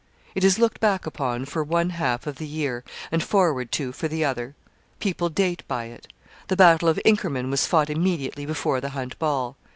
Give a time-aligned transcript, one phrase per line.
[0.33, 4.07] It is looked back upon for one half of the year, and forward to for
[4.07, 4.55] the other.
[4.99, 6.07] People date by it.
[6.47, 9.55] The battle of Inkerman was fought immediately before the Hunt Ball.